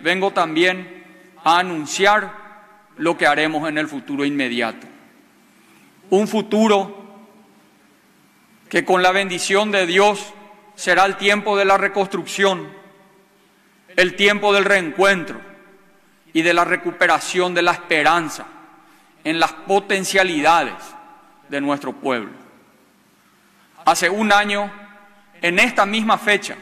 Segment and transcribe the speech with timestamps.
[0.00, 1.04] vengo también
[1.44, 2.32] a anunciar
[2.96, 4.86] lo que haremos en el futuro inmediato.
[6.10, 7.06] Un futuro
[8.68, 10.32] que con la bendición de Dios
[10.74, 12.68] será el tiempo de la reconstrucción,
[13.96, 15.40] el tiempo del reencuentro
[16.32, 18.46] y de la recuperación de la esperanza
[19.24, 20.74] en las potencialidades
[21.48, 22.30] de nuestro pueblo.
[23.84, 24.70] Hace un año,
[25.40, 26.56] en esta misma fecha,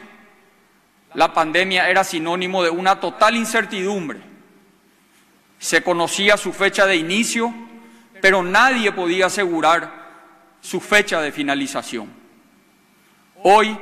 [1.17, 4.19] la pandemia era sinónimo de una total incertidumbre.
[5.57, 7.51] Se conocía su fecha de inicio,
[8.21, 9.91] pero nadie podía asegurar
[10.61, 12.13] su fecha de finalización.
[13.41, 13.75] Hoy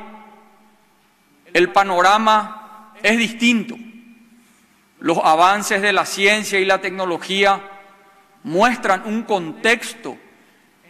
[1.53, 3.75] el panorama es distinto.
[4.99, 7.59] Los avances de la ciencia y la tecnología
[8.43, 10.17] muestran un contexto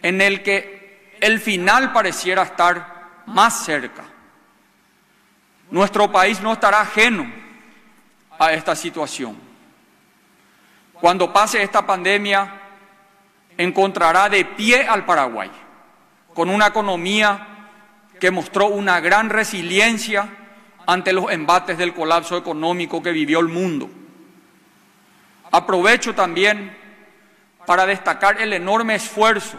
[0.00, 4.04] en el que el final pareciera estar más cerca.
[5.70, 7.30] Nuestro país no estará ajeno
[8.38, 9.36] a esta situación.
[11.00, 12.60] Cuando pase esta pandemia,
[13.58, 15.50] encontrará de pie al Paraguay,
[16.34, 17.48] con una economía
[18.20, 20.28] que mostró una gran resiliencia
[20.86, 23.90] ante los embates del colapso económico que vivió el mundo.
[25.50, 26.76] Aprovecho también
[27.66, 29.58] para destacar el enorme esfuerzo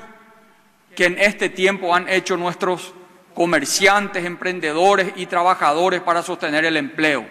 [0.95, 2.94] que en este tiempo han hecho nuestros
[3.38, 7.24] comerciantes, emprendedores y trabajadores para sostener el empleo,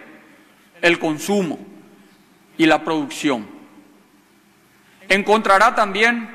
[0.81, 1.59] el consumo
[2.57, 3.45] y la producción.
[5.09, 6.33] Encontrará también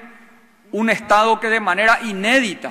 [0.72, 2.70] un Estado que de manera inédita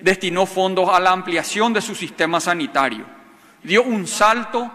[0.00, 3.04] destinó fondos a la ampliación de su sistema sanitario,
[3.62, 4.68] dio un salto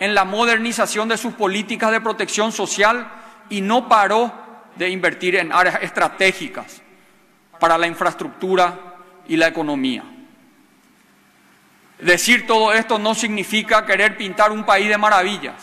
[0.00, 3.06] en la modernización de sus políticas de protección social
[3.50, 4.32] y no paró
[4.74, 6.82] de invertir en áreas estratégicas
[7.60, 8.96] para la infraestructura
[9.28, 10.02] y la economía.
[12.00, 15.56] Decir todo esto no significa querer pintar un país de maravillas,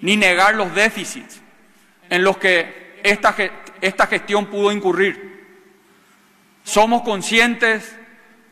[0.00, 1.40] ni negar los déficits
[2.10, 3.34] en los que esta,
[3.80, 5.30] esta gestión pudo incurrir.
[6.62, 7.96] Somos conscientes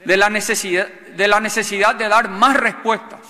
[0.05, 3.21] de la, necesidad, de la necesidad de dar más respuestas.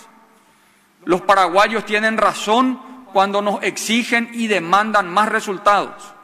[1.05, 2.81] Los paraguayos tienen razón
[3.13, 6.15] cuando nos exigen y demandan más resultados.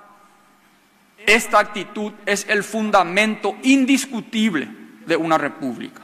[1.27, 4.69] Esta actitud es el fundamento indiscutible
[5.07, 6.04] de una república.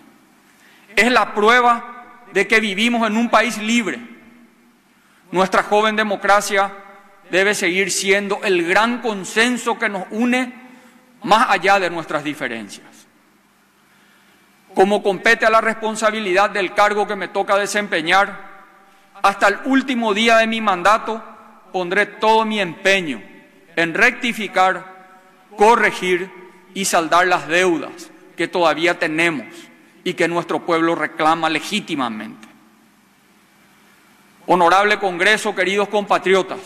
[1.01, 3.99] Es la prueba de que vivimos en un país libre.
[5.33, 6.71] Nuestra joven democracia
[7.31, 10.53] debe seguir siendo el gran consenso que nos une
[11.23, 12.87] más allá de nuestras diferencias.
[14.75, 18.51] Como compete a la responsabilidad del cargo que me toca desempeñar,
[19.23, 21.25] hasta el último día de mi mandato
[21.73, 23.23] pondré todo mi empeño
[23.75, 24.85] en rectificar
[25.57, 26.31] corregir
[26.75, 29.70] y saldar las deudas que todavía tenemos
[30.05, 32.49] y que nuestro pueblo reclama legítimamente.
[34.47, 36.61] Honorable Congreso, queridos compatriotas,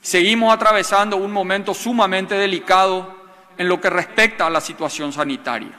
[0.00, 3.16] seguimos atravesando un momento sumamente delicado
[3.56, 5.72] en lo que respecta a la situación sanitaria.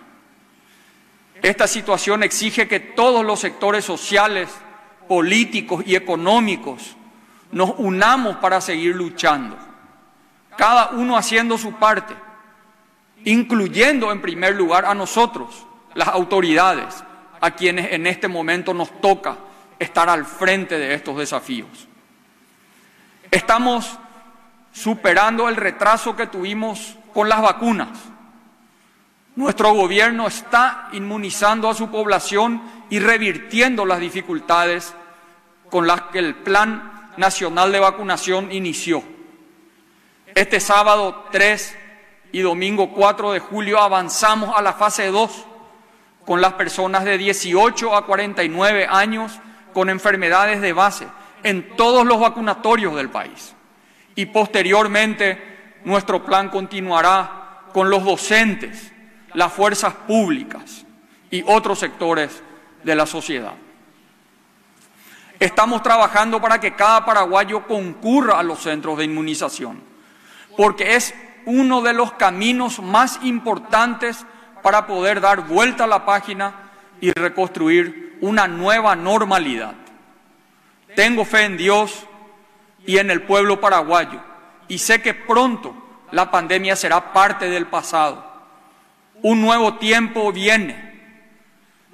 [1.42, 4.50] Esta situación exige que todos los sectores sociales,
[5.08, 6.96] políticos y económicos
[7.52, 9.58] nos unamos para seguir luchando
[10.62, 12.14] cada uno haciendo su parte,
[13.26, 17.04] incluyendo en primer lugar a nosotros, las autoridades,
[17.40, 19.38] a quienes en este momento nos toca
[19.80, 21.88] estar al frente de estos desafíos.
[23.32, 23.98] Estamos
[24.72, 27.90] superando el retraso que tuvimos con las vacunas.
[29.36, 34.94] Nuestro gobierno está inmunizando a su población y revirtiendo las dificultades
[35.70, 39.04] con las que el Plan Nacional de Vacunación inició.
[40.36, 41.78] Este sábado 3
[42.34, 45.46] y domingo 4 de julio avanzamos a la fase 2
[46.32, 49.38] con las personas de 18 a 49 años
[49.74, 51.06] con enfermedades de base
[51.44, 53.54] en todos los vacunatorios del país.
[54.16, 58.94] Y posteriormente nuestro plan continuará con los docentes,
[59.34, 60.86] las fuerzas públicas
[61.30, 62.42] y otros sectores
[62.82, 63.56] de la sociedad.
[65.38, 69.84] Estamos trabajando para que cada paraguayo concurra a los centros de inmunización
[70.56, 71.14] porque es
[71.46, 74.26] uno de los caminos más importantes
[74.62, 76.54] para poder dar vuelta a la página
[77.00, 79.74] y reconstruir una nueva normalidad.
[80.96, 82.06] Tengo fe en Dios
[82.86, 84.22] y en el pueblo paraguayo
[84.68, 85.76] y sé que pronto
[86.12, 88.26] la pandemia será parte del pasado.
[89.22, 90.92] Un nuevo tiempo viene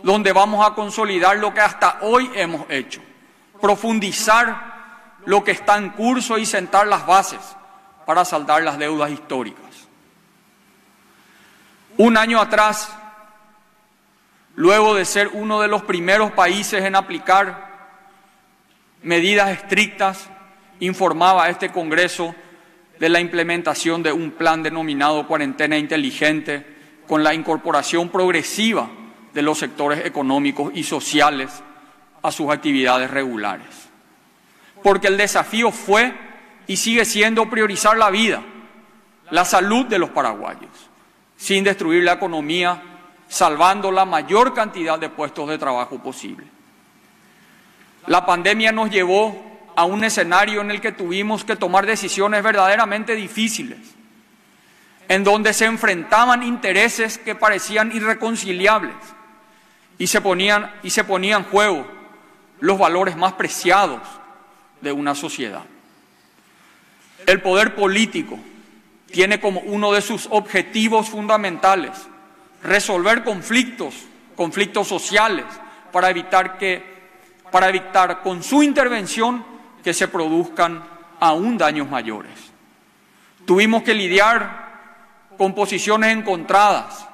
[0.04, 3.02] donde vamos a consolidar lo que hasta hoy hemos hecho,
[3.62, 4.78] profundizar
[5.26, 7.40] lo que está en curso y sentar las bases
[8.06, 9.67] para saldar las deudas históricas.
[11.98, 12.96] Un año atrás,
[14.56, 17.68] luego de ser uno de los primeros países en aplicar
[19.02, 20.30] medidas estrictas,
[20.80, 22.36] informaba a este Congreso
[23.00, 26.66] de la implementación de un plan denominado cuarentena inteligente
[27.08, 28.90] con la incorporación progresiva
[29.34, 31.64] de los sectores económicos y sociales
[32.22, 33.90] a sus actividades regulares.
[34.84, 36.14] Porque el desafío fue
[36.68, 38.42] y sigue siendo priorizar la vida,
[39.32, 40.87] la salud de los paraguayos,
[41.38, 42.82] sin destruir la economía,
[43.30, 46.48] salvando la mayor cantidad de puestos de trabajo posible.
[48.08, 53.16] La pandemia nos llevó a un escenario en el que tuvimos que tomar decisiones verdaderamente
[53.16, 53.78] difíciles,
[55.08, 58.96] en donde se enfrentaban intereses que parecían irreconciliables
[59.98, 61.88] y se ponían, y se ponían en juego
[62.60, 64.02] los valores más preciados
[64.82, 65.64] de una sociedad.
[67.26, 68.40] El poder político
[69.12, 71.92] tiene como uno de sus objetivos fundamentales
[72.64, 73.96] resolver conflictos,
[74.36, 75.46] conflictos sociales,
[75.92, 76.84] para evitar que,
[77.52, 79.46] para evitar con su intervención
[79.84, 80.84] que se produzcan
[81.20, 82.34] aún daños mayores.
[83.46, 84.68] Tuvimos que lidiar
[85.38, 87.08] con posiciones encontradas,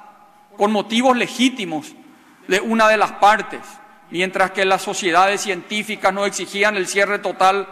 [0.56, 1.94] con motivos legítimos
[2.48, 3.60] de una de las partes,
[4.10, 7.66] mientras que las sociedades científicas no exigían el cierre total,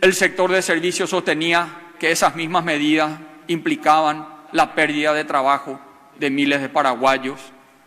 [0.00, 1.68] el sector de servicios sostenía
[2.00, 3.12] que esas mismas medidas
[3.46, 5.80] implicaban la pérdida de trabajo
[6.18, 7.38] de miles de paraguayos,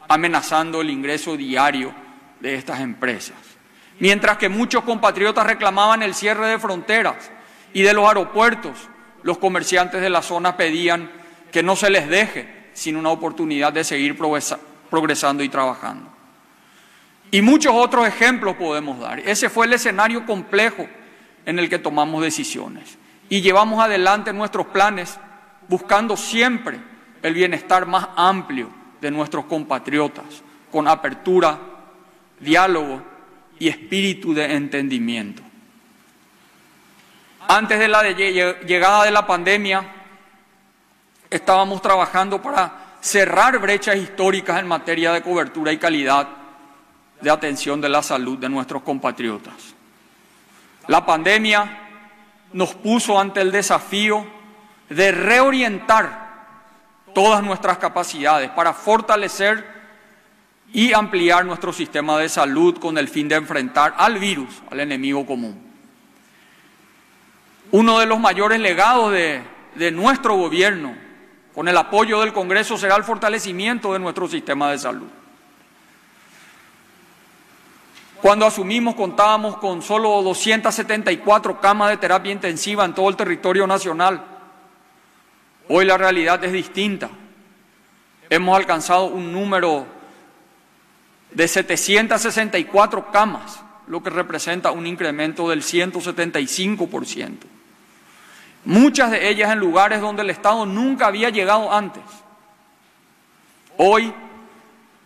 [0.08, 1.94] amenazando el ingreso diario
[2.40, 3.54] de estas empresas
[4.00, 7.32] mientras que muchos compatriotas reclamaban el cierre de fronteras
[7.74, 8.90] y de los aeropuertos,
[9.24, 11.10] los comerciantes de la zona pedían
[11.52, 16.12] que no se les deje sin una oportunidad de seguir progresando y trabajando.
[17.32, 19.20] Y muchos otros ejemplos podemos dar.
[19.20, 20.88] Ese fue el escenario complejo
[21.46, 22.98] en el que tomamos decisiones
[23.30, 25.20] y llevamos adelante nuestros planes
[25.68, 26.80] buscando siempre
[27.22, 28.70] el bienestar más amplio
[29.02, 31.58] de nuestros compatriotas, con apertura,
[32.40, 33.02] diálogo
[33.60, 35.42] y espíritu de entendimiento.
[37.48, 39.86] Antes de la llegada de la pandemia,
[41.30, 46.28] estábamos trabajando para cerrar brechas históricas en materia de cobertura y calidad
[47.20, 49.76] de atención de la salud de nuestros compatriotas.
[50.88, 51.83] La pandemia
[52.54, 54.26] nos puso ante el desafío
[54.90, 56.24] de reorientar
[57.14, 59.74] todas nuestras capacidades para fortalecer
[60.72, 65.26] y ampliar nuestro sistema de salud con el fin de enfrentar al virus, al enemigo
[65.26, 65.62] común.
[67.72, 70.96] Uno de los mayores legados de, nuestro gobierno,
[71.54, 75.08] con el apoyo del Congreso, será el fortalecimiento de nuestro sistema de salud.
[78.24, 84.24] Cuando asumimos contábamos con solo 274 camas de terapia intensiva en todo el territorio nacional.
[85.68, 87.10] Hoy la realidad es distinta.
[88.30, 89.86] Hemos alcanzado un número
[91.32, 97.40] de 764 camas, lo que representa un incremento del 175%.
[98.64, 102.04] Muchas de ellas en lugares donde el Estado nunca había llegado antes.
[103.76, 104.14] Hoy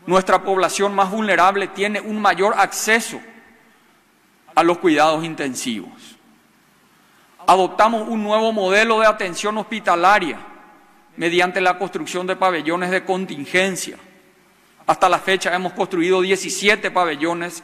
[0.08, 3.20] nuestra población más vulnerable tiene un mayor acceso
[4.56, 6.18] a los cuidados intensivos.
[7.46, 10.40] Adoptamos un nuevo modelo de atención hospitalaria
[11.16, 13.98] mediante la construcción de pabellones de contingencia
[14.88, 17.62] hasta la fecha hemos construido 17 pabellones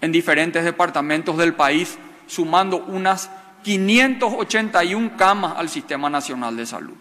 [0.00, 1.98] en diferentes departamentos del país,
[2.28, 3.30] sumando unas
[3.64, 6.94] 581 camas al Sistema Nacional de Salud.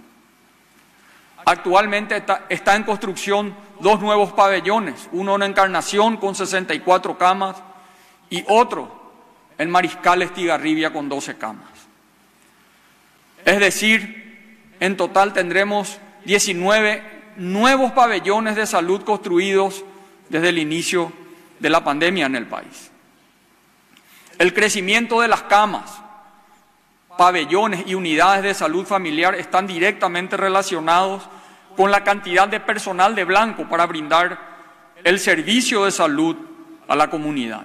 [1.45, 7.57] Actualmente está, en construcción dos nuevos pabellones, uno en Encarnación con 64 camas
[8.29, 9.11] y otro
[9.57, 11.69] en Mariscal Estigarribia con 12 camas.
[13.43, 17.03] Es decir, en total tendremos 19
[17.37, 19.83] nuevos pabellones de salud construidos
[20.29, 21.11] desde el inicio
[21.59, 22.91] de la pandemia en el país.
[24.37, 26.01] El crecimiento de las camas,
[27.21, 31.21] pabellones y unidades de salud familiar están directamente relacionados
[31.77, 34.39] con la cantidad de personal de blanco para brindar
[35.03, 36.35] el servicio de salud
[36.87, 37.61] a la comunidad.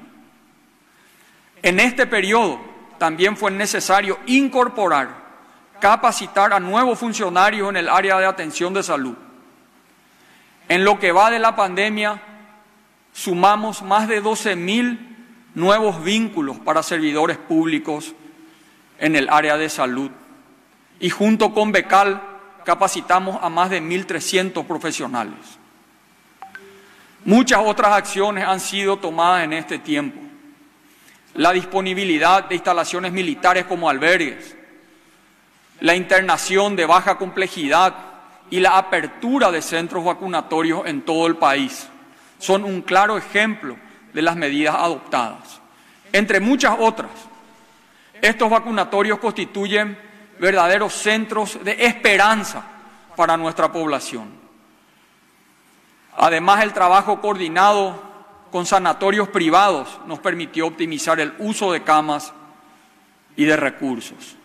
[1.63, 2.61] En este periodo
[2.99, 5.09] también fue necesario incorporar,
[5.81, 9.17] capacitar a nuevos funcionarios en el área de atención de salud
[10.69, 12.21] en lo que va de la pandemia,
[13.15, 15.17] sumamos más de 12 mil
[15.55, 18.15] nuevos vínculos para servidores públicos
[18.99, 20.11] en el área de salud.
[21.01, 22.23] Y junto con Becal
[22.65, 25.59] capacitamos a más de 1.300 profesionales.
[27.25, 30.21] Muchas otras acciones han sido tomadas en este tiempo.
[31.35, 34.57] La disponibilidad de instalaciones militares como albergues,
[35.81, 37.95] la internación de baja complejidad
[38.49, 41.89] y la apertura de centros vacunatorios en todo el país
[42.39, 43.77] son un claro ejemplo
[44.13, 45.61] de las medidas adoptadas.
[46.13, 47.11] Entre muchas otras,
[48.23, 49.99] estos vacunatorios constituyen
[50.39, 52.65] verdaderos centros de esperanza
[53.17, 54.31] para nuestra población.
[56.17, 58.03] Además, el trabajo coordinado
[58.51, 62.33] con sanatorios privados nos permitió optimizar el uso de camas
[63.37, 64.37] y de recursos.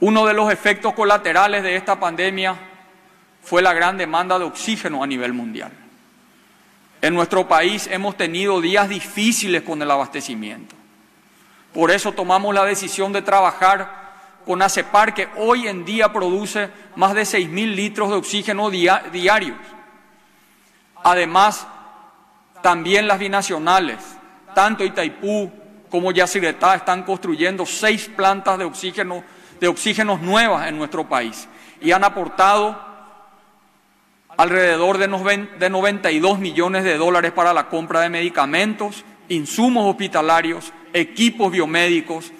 [0.00, 2.56] Uno de los efectos colaterales de esta pandemia
[3.42, 5.72] fue la gran demanda de oxígeno a nivel mundial.
[7.00, 10.75] En nuestro país hemos tenido días difíciles con el abastecimiento.
[11.76, 14.06] Por eso tomamos la decisión de trabajar
[14.46, 19.58] con ACEPAR, que hoy en día produce más de 6.000 litros de oxígeno diarios.
[21.04, 21.66] Además,
[22.62, 23.98] también las binacionales,
[24.54, 25.52] tanto Itaipú
[25.90, 29.22] como Yacyretá, están construyendo seis plantas de oxígeno,
[29.60, 31.46] de oxígenos nuevas en nuestro país
[31.82, 32.80] y han aportado
[34.38, 42.32] alrededor de 92 millones de dólares para la compra de medicamentos, insumos hospitalarios, equipos biomédicos,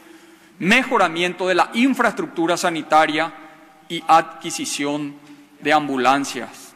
[0.59, 3.33] mejoramiento de la infraestructura sanitaria
[3.87, 5.15] y adquisición
[5.61, 6.75] de ambulancias.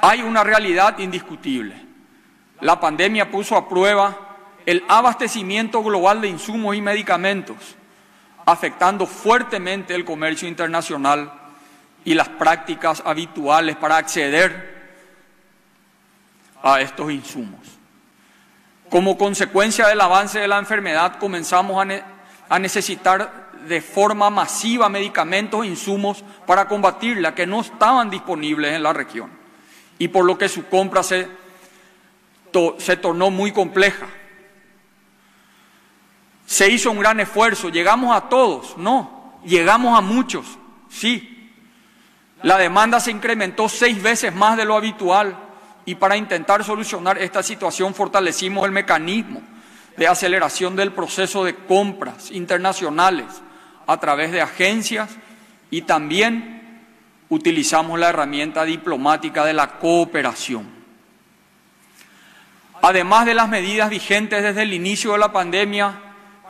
[0.00, 1.74] Hay una realidad indiscutible.
[2.60, 7.56] La pandemia puso a prueba el abastecimiento global de insumos y medicamentos,
[8.46, 11.32] afectando fuertemente el comercio internacional
[12.04, 14.78] y las prácticas habituales para acceder
[16.62, 17.79] a estos insumos.
[18.90, 21.86] Como consecuencia del avance de la enfermedad, comenzamos
[22.48, 28.82] a, necesitar de forma masiva medicamentos e insumos para combatirla que no estaban disponibles en
[28.82, 29.30] la región.
[29.98, 31.28] Y por lo que su compra se,
[32.78, 34.08] se tornó muy compleja.
[36.44, 41.52] Se hizo un gran esfuerzo, llegamos a todos, no, llegamos a muchos, sí,
[42.42, 45.49] la demanda se incrementó seis veces más de lo habitual
[45.90, 49.42] y para intentar solucionar esta situación fortalecimos el mecanismo
[49.96, 53.26] de aceleración del proceso de compras internacionales
[53.88, 55.10] a través de agencias
[55.68, 56.84] y también
[57.28, 60.64] utilizamos la herramienta diplomática de la cooperación.
[62.80, 65.92] Además de las medidas vigentes desde el inicio de la pandemia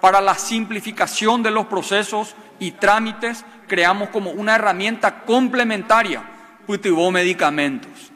[0.03, 6.25] para la simplificación de los procesos y trámites, creamos como una herramienta complementaria
[6.67, 8.10] cultivó medicamentos.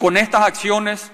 [0.00, 1.12] Con estas acciones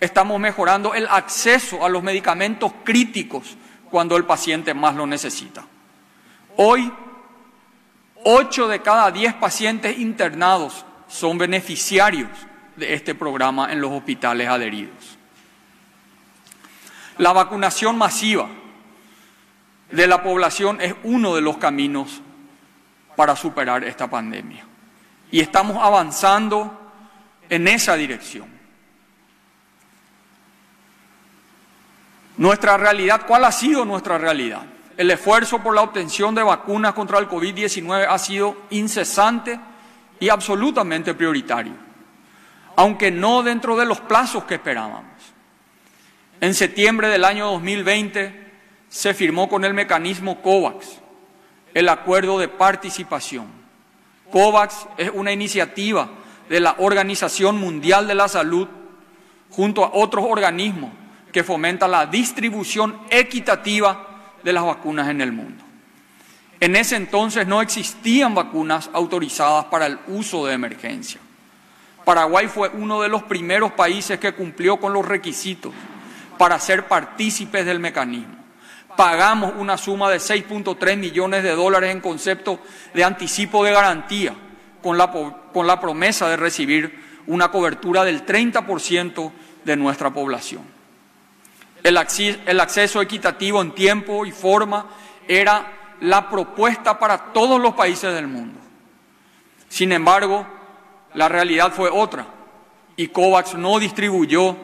[0.00, 3.56] estamos mejorando el acceso a los medicamentos críticos
[3.88, 5.64] cuando el paciente más lo necesita.
[6.56, 6.92] Hoy,
[8.24, 12.28] 8 de cada 10 pacientes internados son beneficiarios
[12.74, 15.16] de este programa en los hospitales adheridos.
[17.18, 18.48] La vacunación masiva
[19.92, 22.20] de la población es uno de los caminos
[23.14, 24.64] para superar esta pandemia.
[25.30, 26.85] Y estamos avanzando
[27.50, 28.56] en esa dirección.
[32.36, 34.62] Nuestra realidad, ¿cuál ha sido nuestra realidad?
[34.96, 39.58] El esfuerzo por la obtención de vacunas contra el COVID-19 ha sido incesante
[40.20, 41.74] y absolutamente prioritario,
[42.76, 45.04] aunque no dentro de los plazos que esperábamos.
[46.40, 48.52] En septiembre del año 2020
[48.88, 50.98] se firmó con el mecanismo COVAX,
[51.72, 53.46] el acuerdo de participación.
[54.30, 56.08] COVAX es una iniciativa
[56.48, 58.68] de la Organización Mundial de la Salud
[59.50, 60.92] junto a otros organismos
[61.32, 65.64] que fomenta la distribución equitativa de las vacunas en el mundo.
[66.60, 71.20] En ese entonces no existían vacunas autorizadas para el uso de emergencia.
[72.04, 75.72] Paraguay fue uno de los primeros países que cumplió con los requisitos
[76.38, 78.36] para ser partícipes del mecanismo
[78.96, 82.58] pagamos una suma de 6.3 millones de dólares en concepto
[82.94, 84.34] de anticipo de garantía,
[84.86, 89.32] con la, con la promesa de recibir una cobertura del 30%
[89.64, 90.62] de nuestra población.
[91.82, 91.98] El,
[92.46, 94.86] el acceso equitativo en tiempo y forma
[95.26, 98.60] era la propuesta para todos los países del mundo.
[99.68, 100.46] Sin embargo,
[101.14, 102.24] la realidad fue otra
[102.94, 104.56] y COVAX no distribuyó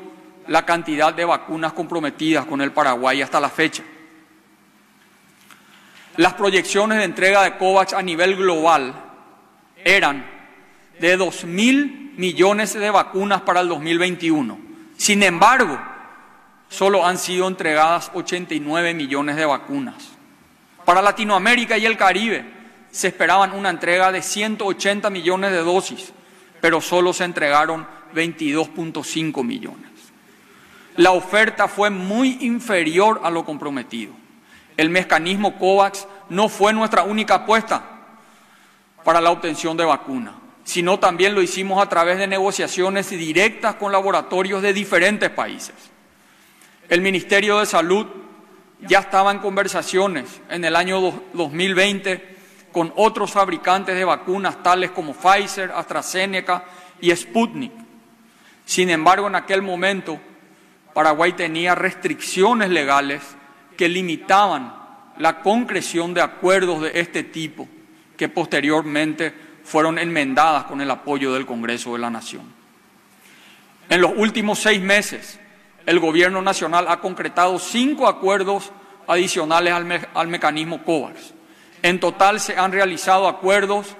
[0.47, 3.83] la cantidad de vacunas comprometidas con el Paraguay hasta la fecha.
[6.17, 9.02] Las proyecciones de entrega de COVAX a nivel global
[9.85, 10.25] eran
[10.99, 14.59] de 2 mil millones de vacunas para el 2021.
[14.97, 15.79] Sin embargo,
[16.69, 20.11] solo han sido entregadas 89 millones de vacunas.
[20.85, 22.45] Para Latinoamérica y el Caribe
[22.91, 26.13] se esperaban una entrega de 180 millones de dosis,
[26.61, 29.91] pero solo se entregaron 22.5 millones.
[30.97, 34.13] La oferta fue muy inferior a lo comprometido.
[34.77, 37.92] El mecanismo COVAX no fue nuestra única apuesta
[39.05, 43.93] para la obtención de vacuna, sino también lo hicimos a través de negociaciones directas con
[43.93, 45.75] laboratorios de diferentes países.
[46.89, 48.07] El Ministerio de Salud
[48.81, 51.01] ya estaba en conversaciones en el año
[51.33, 52.33] 2020
[52.73, 56.65] con otros fabricantes de vacunas tales como Pfizer, AstraZeneca
[57.01, 57.73] y Sputnik.
[58.65, 60.19] Sin embargo, en aquel momento,
[60.95, 63.23] Paraguay tenía restricciones legales
[63.77, 64.75] que limitaban
[65.19, 67.69] la concreción de acuerdos de este tipo,
[68.23, 72.45] que posteriormente fueron enmendadas con el apoyo del Congreso de la Nación.
[73.89, 75.41] En los últimos seis meses,
[75.87, 78.71] el Gobierno Nacional ha concretado cinco acuerdos
[79.09, 79.75] adicionales
[80.15, 81.35] al, mecanismo COVAX.
[81.83, 83.97] En total se han realizado acuerdos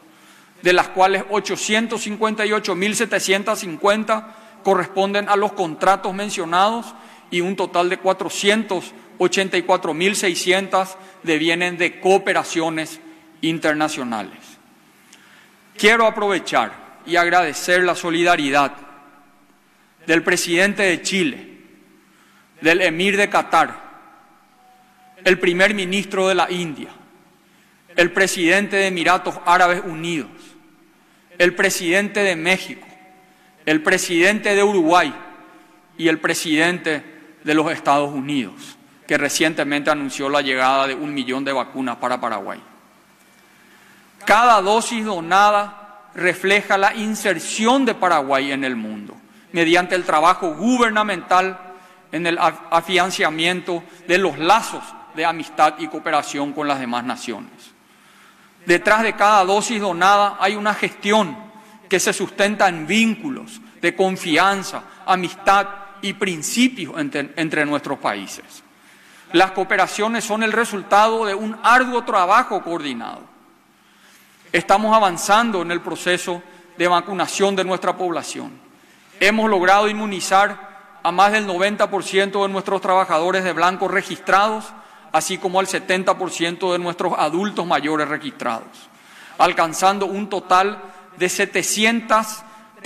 [0.62, 4.24] de las cuales 858.750
[4.62, 6.94] corresponden a los contratos mencionados
[7.30, 13.00] y un total de 484.600 devienen de cooperaciones
[13.40, 14.38] internacionales.
[15.76, 18.72] Quiero aprovechar y agradecer la solidaridad
[20.06, 21.56] del presidente de Chile,
[22.60, 23.84] del emir de Qatar,
[25.24, 26.88] el primer ministro de la India,
[27.96, 30.30] el presidente de Emiratos Árabes Unidos,
[31.38, 32.86] el presidente de México,
[33.66, 35.12] el presidente de Uruguay
[35.98, 37.15] y el presidente
[37.46, 38.76] de los Estados Unidos,
[39.06, 42.60] que recientemente anunció la llegada de un millón de vacunas para Paraguay.
[44.24, 49.14] Cada dosis donada refleja la inserción de Paraguay en el mundo,
[49.52, 51.56] mediante el trabajo gubernamental
[52.10, 54.82] en el afianciamiento de los lazos
[55.14, 57.52] de amistad y cooperación con las demás naciones.
[58.66, 61.36] Detrás de cada dosis donada hay una gestión
[61.88, 68.44] que se sustenta en vínculos de confianza, amistad y principios entre, nuestros países.
[69.32, 73.22] Las cooperaciones son el resultado de un arduo trabajo coordinado.
[74.52, 76.42] Estamos avanzando en el proceso
[76.78, 78.52] de vacunación de nuestra población.
[79.20, 84.72] Hemos logrado inmunizar a más del 90% de nuestros trabajadores de blanco registrados
[85.16, 88.68] así como al 70% de nuestros adultos mayores registrados,
[89.38, 90.78] alcanzando un total
[91.16, 91.28] de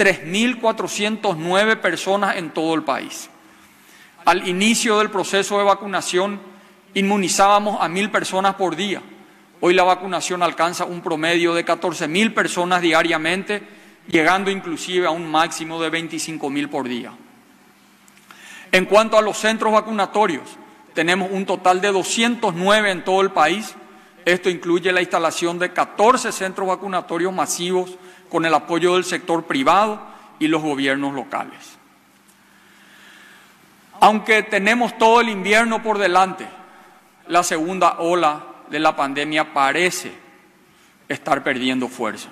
[0.01, 3.29] 703.409 personas en todo el país.
[4.25, 6.41] Al inicio del proceso de vacunación
[6.95, 9.03] inmunizábamos a mil personas por día.
[9.61, 13.63] Hoy la vacunación alcanza un promedio de 14.000 personas diariamente,
[14.09, 17.13] llegando inclusive a un máximo de 25.000 por día.
[18.73, 20.49] En cuanto a los centros vacunatorios,
[20.95, 23.75] tenemos un total de 209 en todo el país.
[24.25, 27.99] Esto incluye la instalación de 14 centros vacunatorios masivos
[28.31, 30.01] con el apoyo del sector privado
[30.39, 31.77] y los gobiernos locales.
[34.01, 36.47] Aunque tenemos todo el invierno por delante,
[37.29, 40.13] la segunda ola de la pandemia parece
[41.09, 42.31] estar perdiendo fuerza.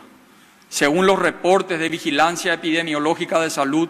[0.71, 3.89] Según los reportes de vigilancia epidemiológica de salud,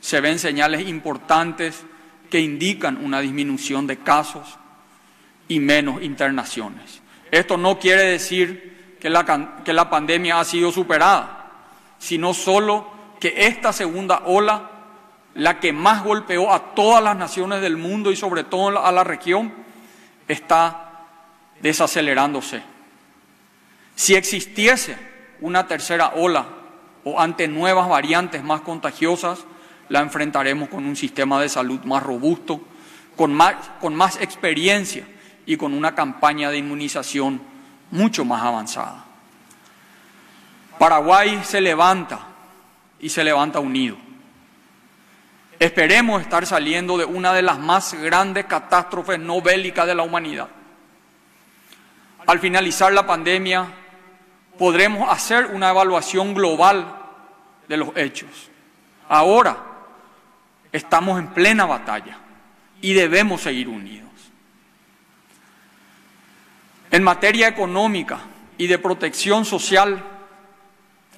[0.00, 1.84] se ven señales importantes
[2.30, 4.58] que indican una disminución de casos
[5.46, 7.00] y menos internaciones.
[7.30, 8.73] Esto no quiere decir
[9.04, 11.50] que la, que la pandemia ha sido superada,
[11.98, 12.86] sino solo
[13.20, 14.70] que esta segunda ola,
[15.34, 19.04] la que más golpeó a todas las naciones del mundo y sobre todo a la
[19.04, 19.52] región,
[20.26, 21.02] está
[21.60, 22.62] desacelerándose.
[23.94, 24.96] Si existiese
[25.42, 26.46] una tercera ola
[27.04, 29.44] o ante nuevas variantes más contagiosas,
[29.90, 32.58] la enfrentaremos con un sistema de salud más robusto,
[33.16, 35.06] con más, con más experiencia
[35.44, 37.52] y con una campaña de inmunización
[37.94, 39.04] mucho más avanzada.
[40.78, 42.20] Paraguay se levanta
[43.00, 43.96] y se levanta unido.
[45.58, 50.48] Esperemos estar saliendo de una de las más grandes catástrofes no bélicas de la humanidad.
[52.26, 53.66] Al finalizar la pandemia,
[54.58, 56.86] podremos hacer una evaluación global
[57.68, 58.50] de los hechos.
[59.08, 59.74] Ahora,
[60.74, 62.18] Estamos en plena batalla
[62.80, 64.03] y debemos seguir unidos.
[66.94, 68.20] En materia económica
[68.56, 70.00] y de protección social,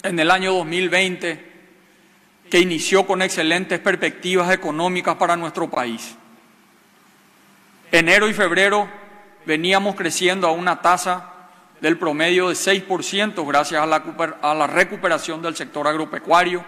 [0.02, 1.52] en el año 2020,
[2.48, 6.16] que inició con excelentes perspectivas económicas para nuestro país.
[7.92, 8.88] Enero y febrero
[9.44, 11.50] veníamos creciendo a una tasa
[11.82, 13.96] del promedio de 6% gracias a la,
[14.40, 16.64] a la recuperación del sector agropecuario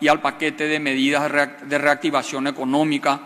[0.00, 1.30] y al paquete de medidas
[1.62, 3.20] de reactivación económica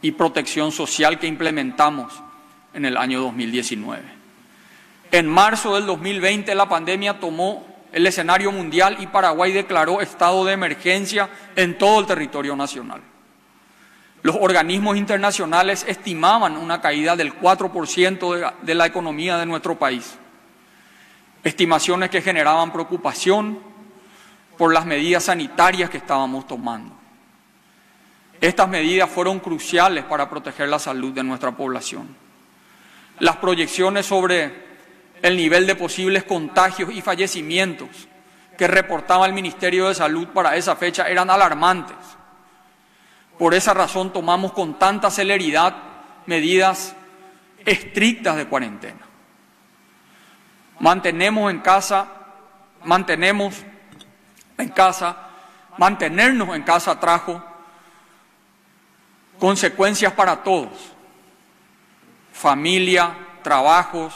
[0.00, 2.22] y protección social que implementamos
[2.72, 4.21] en el año 2019.
[5.12, 10.54] En marzo del 2020 la pandemia tomó el escenario mundial y Paraguay declaró estado de
[10.54, 13.02] emergencia en todo el territorio nacional.
[14.22, 20.16] Los organismos internacionales estimaban una caída del 4% de la economía de nuestro país.
[21.44, 23.58] Estimaciones que generaban preocupación
[24.56, 26.94] por las medidas sanitarias que estábamos tomando.
[28.40, 32.16] Estas medidas fueron cruciales para proteger la salud de nuestra población.
[33.18, 34.71] Las proyecciones sobre
[35.22, 37.88] el nivel de posibles contagios y fallecimientos
[38.58, 41.96] que reportaba el Ministerio de Salud para esa fecha eran alarmantes.
[43.38, 45.74] Por esa razón tomamos con tanta celeridad
[46.26, 46.94] medidas
[47.64, 49.00] estrictas de cuarentena.
[50.80, 52.08] Mantenemos en casa,
[52.84, 53.54] mantenemos
[54.58, 55.16] en casa,
[55.78, 57.42] mantenernos en casa trajo
[59.38, 60.92] consecuencias para todos.
[62.32, 64.14] Familia, trabajos,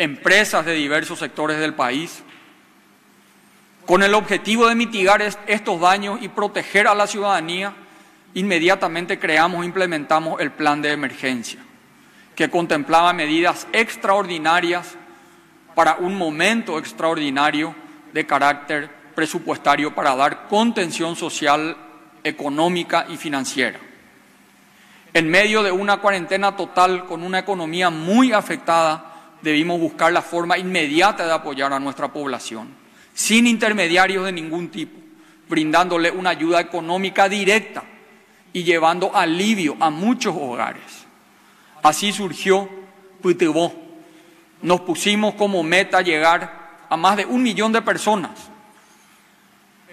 [0.00, 2.22] empresas de diversos sectores del país,
[3.84, 7.74] con el objetivo de mitigar estos daños y proteger a la ciudadanía,
[8.32, 11.60] inmediatamente creamos e implementamos el plan de emergencia,
[12.34, 14.96] que contemplaba medidas extraordinarias
[15.74, 17.74] para un momento extraordinario
[18.14, 21.76] de carácter presupuestario para dar contención social,
[22.24, 23.78] económica y financiera.
[25.12, 29.09] En medio de una cuarentena total con una economía muy afectada,
[29.42, 32.68] debimos buscar la forma inmediata de apoyar a nuestra población,
[33.14, 34.98] sin intermediarios de ningún tipo,
[35.48, 37.82] brindándole una ayuda económica directa
[38.52, 41.06] y llevando alivio a muchos hogares.
[41.82, 42.68] Así surgió
[43.20, 43.72] Putebó.
[44.62, 48.32] Nos pusimos como meta llegar a más de un millón de personas,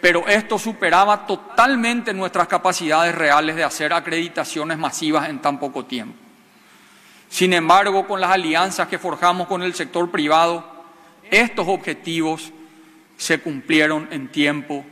[0.01, 6.26] pero esto superaba totalmente nuestras capacidades reales de hacer acreditaciones masivas en tan poco tiempo.
[7.29, 10.65] Sin embargo, con las alianzas que forjamos con el sector privado,
[11.29, 12.51] estos objetivos
[13.17, 14.85] se cumplieron en tiempo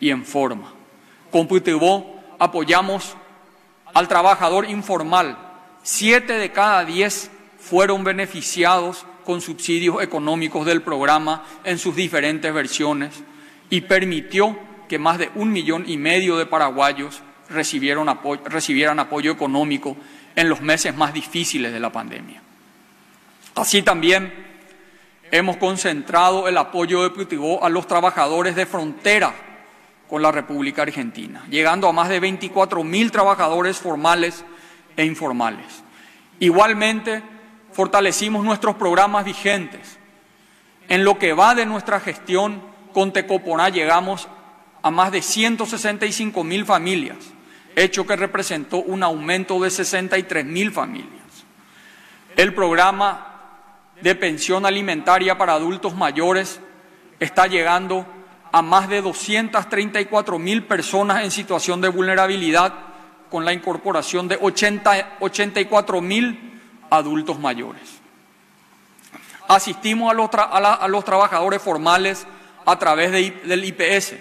[0.00, 0.72] y en forma.
[1.30, 3.16] Con Putebó apoyamos
[3.92, 5.38] al trabajador informal.
[5.82, 13.22] Siete de cada diez fueron beneficiados con subsidios económicos del programa en sus diferentes versiones
[13.70, 14.56] y permitió
[14.88, 18.08] que más de un millón y medio de paraguayos recibieran
[18.98, 19.96] apoyo económico
[20.36, 22.42] en los meses más difíciles de la pandemia.
[23.54, 24.32] Así también
[25.30, 29.34] hemos concentrado el apoyo de Putibó a los trabajadores de frontera
[30.08, 34.44] con la República Argentina, llegando a más de 24 mil trabajadores formales
[34.96, 35.82] e informales.
[36.38, 37.22] Igualmente,
[37.72, 39.98] fortalecimos nuestros programas vigentes.
[40.88, 44.28] En lo que va de nuestra gestión con Tecoponá llegamos
[44.82, 47.16] a más de 165 mil familias
[47.76, 51.22] hecho que representó un aumento de 63 mil familias.
[52.34, 53.34] El programa
[54.00, 56.58] de pensión alimentaria para adultos mayores
[57.20, 58.06] está llegando
[58.50, 62.72] a más de 234 mil personas en situación de vulnerabilidad
[63.30, 68.00] con la incorporación de 84 mil adultos mayores.
[69.48, 72.26] Asistimos a los trabajadores formales
[72.64, 74.14] a través del IPS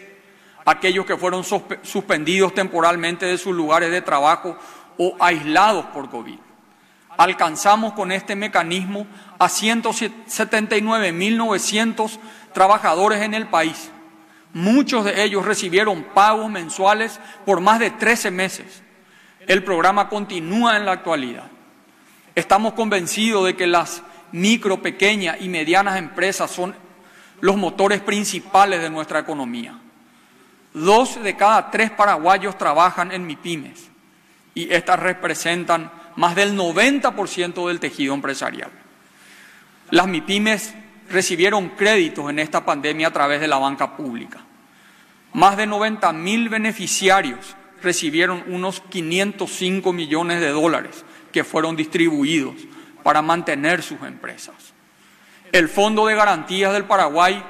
[0.65, 4.57] aquellos que fueron suspendidos temporalmente de sus lugares de trabajo
[4.97, 6.39] o aislados por COVID.
[7.17, 9.07] Alcanzamos con este mecanismo
[9.39, 12.19] a 179.900
[12.53, 13.89] trabajadores en el país.
[14.53, 18.83] Muchos de ellos recibieron pagos mensuales por más de 13 meses.
[19.47, 21.45] El programa continúa en la actualidad.
[22.33, 24.01] Estamos convencidos de que las
[24.31, 26.75] micro, pequeñas y medianas empresas son
[27.39, 29.79] los motores principales de nuestra economía.
[30.75, 33.89] Dos de cada tres paraguayos trabajan en MIPIMES
[34.53, 38.69] y estas representan más del 90% del tejido empresarial.
[39.89, 40.73] Las MIPIMES
[41.09, 44.41] recibieron créditos en esta pandemia a través de la banca pública.
[45.31, 52.55] Más de 90 mil beneficiarios recibieron unos 505 millones de dólares que fueron distribuidos
[53.01, 54.55] para mantener sus empresas.
[55.53, 57.41] El Fondo de Garantías del Paraguay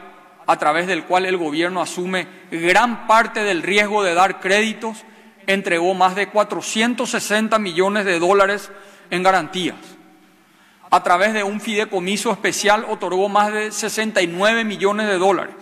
[0.48, 5.04] a través del cual el gobierno asume gran parte del riesgo de dar créditos,
[5.48, 8.72] entregó más de 460 millones de dólares
[9.10, 9.78] en garantías.
[10.92, 15.56] A través de un fideicomiso especial otorgó más de 69 millones de dólares.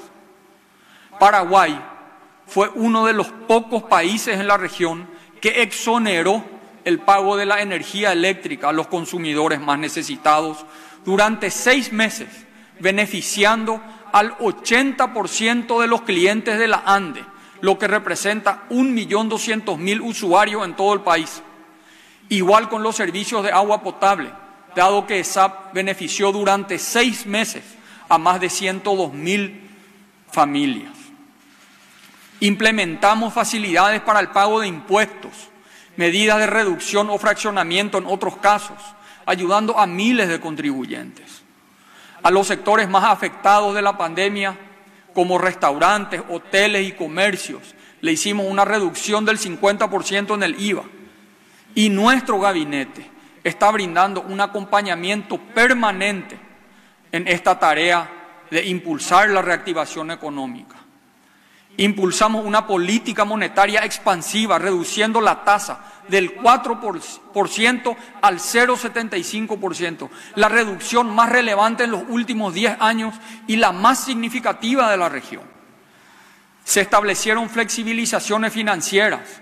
[1.20, 1.80] Paraguay
[2.46, 5.08] fue uno de los pocos países en la región
[5.40, 6.44] que exoneró
[6.84, 10.66] el pago de la energía eléctrica a los consumidores más necesitados
[11.06, 12.28] durante seis meses
[12.80, 13.82] beneficiando
[14.14, 17.26] al 80% de los clientes de la ANDE,
[17.62, 21.42] lo que representa 1.200.000 usuarios en todo el país.
[22.30, 24.32] Igual con los servicios de agua potable,
[24.76, 27.64] dado que ESAP benefició durante seis meses
[28.08, 29.60] a más de 102.000
[30.32, 30.94] familias.
[32.40, 35.50] Implementamos facilidades para el pago de impuestos,
[35.96, 38.78] medidas de reducción o fraccionamiento en otros casos,
[39.26, 41.43] ayudando a miles de contribuyentes.
[42.24, 44.58] A los sectores más afectados de la pandemia,
[45.14, 50.84] como restaurantes, hoteles y comercios, le hicimos una reducción del 50% en el IVA.
[51.76, 53.10] Y nuestro gabinete
[53.44, 56.38] está brindando un acompañamiento permanente
[57.12, 58.10] en esta tarea
[58.50, 60.83] de impulsar la reactivación económica.
[61.78, 71.30] Impulsamos una política monetaria expansiva, reduciendo la tasa del 4% al 0,75%, la reducción más
[71.30, 73.16] relevante en los últimos 10 años
[73.48, 75.44] y la más significativa de la región.
[76.64, 79.42] Se establecieron flexibilizaciones financieras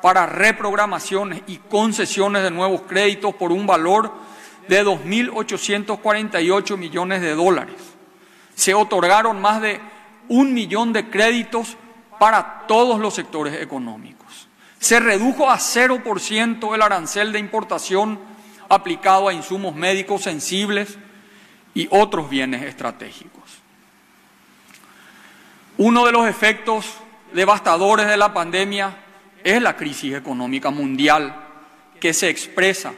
[0.00, 4.12] para reprogramaciones y concesiones de nuevos créditos por un valor
[4.68, 7.76] de 2.848 millones de dólares.
[8.54, 9.80] Se otorgaron más de
[10.28, 11.76] un millón de créditos
[12.18, 14.48] para todos los sectores económicos.
[14.78, 18.18] Se redujo a 0% el arancel de importación
[18.68, 20.98] aplicado a insumos médicos sensibles
[21.74, 23.42] y otros bienes estratégicos.
[25.78, 26.86] Uno de los efectos
[27.32, 28.96] devastadores de la pandemia
[29.42, 31.34] es la crisis económica mundial
[31.98, 32.92] que se expresa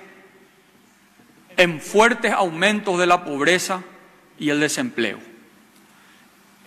[1.56, 3.82] en fuertes aumentos de la pobreza
[4.38, 5.33] y el desempleo.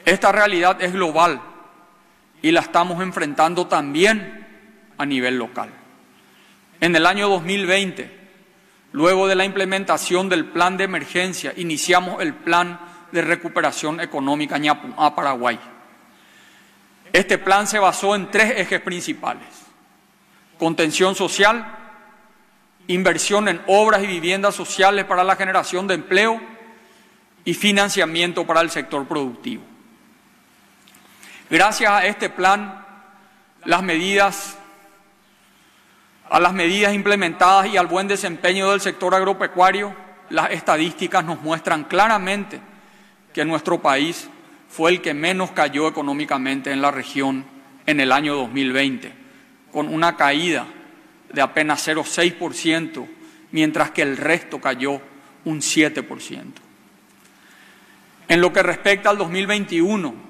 [0.08, 1.42] Esta realidad es global
[2.42, 4.48] y la estamos enfrentando también
[4.98, 5.70] a nivel local.
[6.80, 8.10] En el año 2020,
[8.94, 12.80] luego de la implementación del plan de emergencia, iniciamos el plan
[13.12, 14.58] de recuperación económica
[14.96, 15.60] a Paraguay.
[17.12, 19.50] Este plan se basó en tres ejes principales.
[20.58, 21.68] Contención social,
[22.88, 26.40] inversión en obras y viviendas sociales para la generación de empleo
[27.44, 29.76] y financiamiento para el sector productivo.
[31.50, 32.84] Gracias a este plan,
[33.64, 34.58] las medidas,
[36.30, 39.96] a las medidas implementadas y al buen desempeño del sector agropecuario,
[40.30, 42.60] las estadísticas nos muestran claramente
[43.34, 44.28] que nuestro país
[44.68, 47.46] fue el que menos cayó económicamente en la región
[47.86, 49.14] en el año 2020,
[49.72, 50.68] con una caída
[51.32, 53.08] de apenas 0,6%,
[53.52, 55.00] mientras que el resto cayó
[55.46, 56.44] un 7%.
[58.28, 60.27] En lo que respecta al 2021,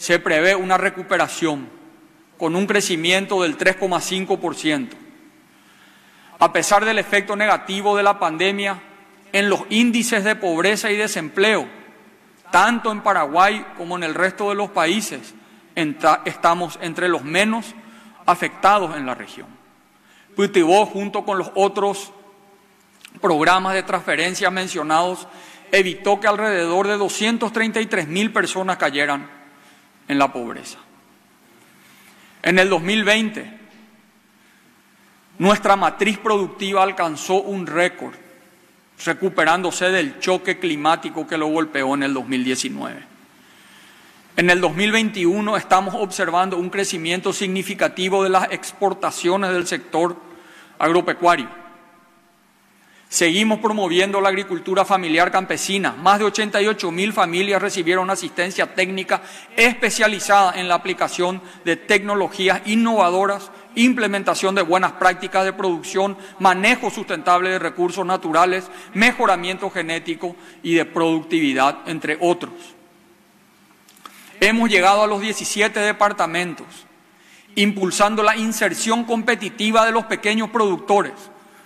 [0.00, 1.68] se prevé una recuperación
[2.38, 4.88] con un crecimiento del 3,5%.
[6.38, 8.80] A pesar del efecto negativo de la pandemia
[9.30, 11.68] en los índices de pobreza y desempleo,
[12.50, 15.34] tanto en Paraguay como en el resto de los países,
[16.24, 17.74] estamos entre los menos
[18.24, 19.48] afectados en la región.
[20.34, 22.10] Putibó, junto con los otros
[23.20, 25.28] programas de transferencia mencionados,
[25.70, 29.39] evitó que alrededor de 233 mil personas cayeran
[30.10, 30.78] en la pobreza.
[32.42, 33.48] En el 2020,
[35.38, 38.14] nuestra matriz productiva alcanzó un récord,
[39.04, 43.04] recuperándose del choque climático que lo golpeó en el 2019.
[44.36, 50.16] En el 2021 estamos observando un crecimiento significativo de las exportaciones del sector
[50.80, 51.48] agropecuario
[53.10, 55.90] Seguimos promoviendo la agricultura familiar campesina.
[55.90, 59.20] Más de 88 mil familias recibieron asistencia técnica
[59.56, 67.50] especializada en la aplicación de tecnologías innovadoras, implementación de buenas prácticas de producción, manejo sustentable
[67.50, 72.52] de recursos naturales, mejoramiento genético y de productividad, entre otros.
[74.38, 76.86] Hemos llegado a los 17 departamentos,
[77.56, 81.14] impulsando la inserción competitiva de los pequeños productores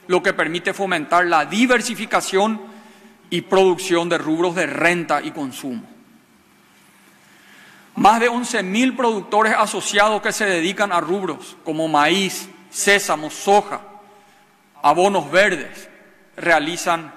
[0.06, 2.60] lo que permite fomentar la diversificación
[3.30, 5.82] y producción de rubros de renta y consumo.
[7.96, 13.80] Más de 11.000 productores asociados que se dedican a rubros como maíz, sésamo, soja,
[14.82, 15.88] abonos verdes,
[16.36, 17.12] realizan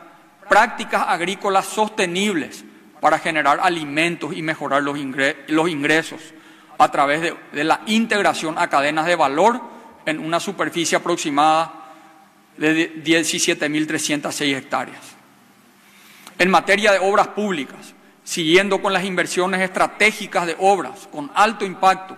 [0.47, 2.63] prácticas agrícolas sostenibles
[3.01, 6.21] para generar alimentos y mejorar los ingresos
[6.77, 9.59] a través de, de la integración a cadenas de valor
[10.05, 11.76] en una superficie aproximada
[12.57, 15.01] de 17.306 hectáreas.
[16.39, 17.93] En materia de obras públicas,
[18.23, 22.17] siguiendo con las inversiones estratégicas de obras con alto impacto,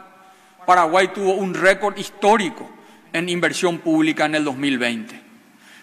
[0.66, 2.70] Paraguay tuvo un récord histórico
[3.14, 5.20] en inversión pública en el 2020,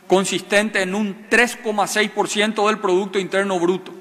[0.06, 3.92] consistente en un 3,6% del Producto Interno Bruto.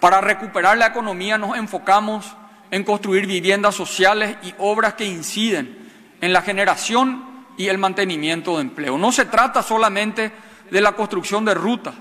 [0.00, 2.34] Para recuperar la economía nos enfocamos
[2.70, 5.76] en construir viviendas sociales y obras que inciden
[6.20, 7.29] en la generación
[7.60, 8.96] y el mantenimiento de empleo.
[8.96, 10.32] No se trata solamente
[10.70, 11.94] de la construcción de rutas,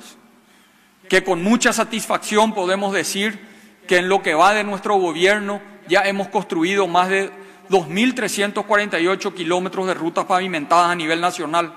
[1.10, 3.38] que con mucha satisfacción podemos decir
[3.86, 7.30] que en lo que va de nuestro gobierno ya hemos construido más de
[7.69, 11.74] 2.348 kilómetros de rutas pavimentadas a nivel nacional.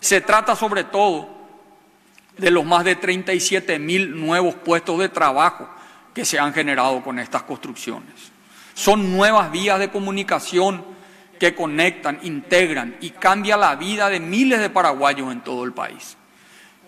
[0.00, 1.30] Se trata sobre todo
[2.36, 5.66] de los más de 37.000 nuevos puestos de trabajo
[6.12, 8.12] que se han generado con estas construcciones.
[8.74, 10.97] Son nuevas vías de comunicación
[11.38, 16.16] que conectan, integran y cambian la vida de miles de paraguayos en todo el país.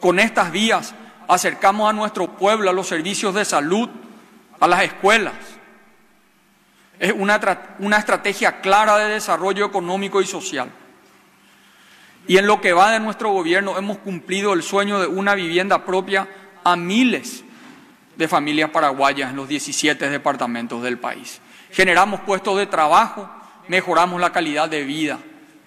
[0.00, 0.94] Con estas vías
[1.28, 3.88] acercamos a nuestro pueblo a los servicios de salud,
[4.58, 5.34] a las escuelas.
[6.98, 7.40] Es una,
[7.78, 10.70] una estrategia clara de desarrollo económico y social.
[12.26, 15.84] Y en lo que va de nuestro gobierno hemos cumplido el sueño de una vivienda
[15.84, 16.28] propia
[16.64, 17.44] a miles
[18.16, 21.40] de familias paraguayas en los 17 departamentos del país.
[21.70, 23.30] Generamos puestos de trabajo,
[23.68, 25.18] mejoramos la calidad de vida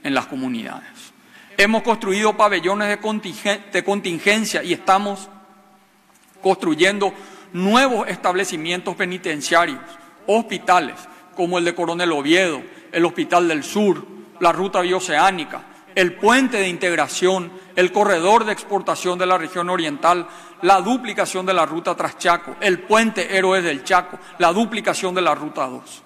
[0.04, 1.14] en las comunidades.
[1.58, 5.30] Hemos construido pabellones de contingencia y estamos
[6.42, 7.14] construyendo
[7.54, 9.80] nuevos establecimientos penitenciarios,
[10.28, 10.96] hospitales,
[11.36, 14.06] como el de Coronel Oviedo, el Hospital del Sur,
[14.40, 15.64] la Ruta Bioceánica,
[15.96, 20.28] el puente de integración, el corredor de exportación de la región oriental,
[20.62, 25.36] la duplicación de la ruta Traschaco, el puente Héroes del Chaco, la duplicación de la
[25.36, 26.04] ruta 2.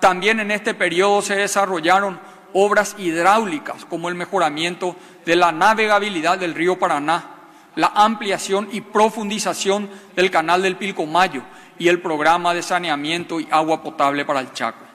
[0.00, 2.20] También en este periodo se desarrollaron
[2.52, 7.34] obras hidráulicas como el mejoramiento de la navegabilidad del río Paraná,
[7.74, 11.42] la ampliación y profundización del canal del Pilcomayo
[11.78, 14.87] y el programa de saneamiento y agua potable para el Chaco.